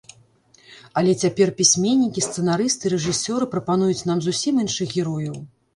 Але 1.01 1.11
цяпер 1.25 1.51
пісьменнікі, 1.61 2.25
сцэнарысты, 2.29 2.93
рэжысёры 2.97 3.45
прапануюць 3.53 4.03
нам 4.13 4.17
зусім 4.31 4.53
іншых 4.67 4.87
герояў. 4.99 5.37